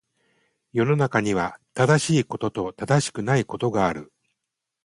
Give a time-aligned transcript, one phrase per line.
[0.73, 4.11] 世の中には、正しいことと正しくないことがある。